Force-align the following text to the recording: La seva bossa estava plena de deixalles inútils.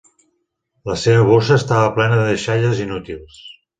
La 0.91 0.95
seva 1.01 1.27
bossa 1.27 1.57
estava 1.63 1.91
plena 1.99 2.17
de 2.21 2.25
deixalles 2.33 2.83
inútils. 2.87 3.45